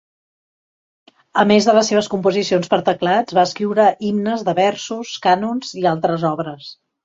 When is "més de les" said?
1.51-1.91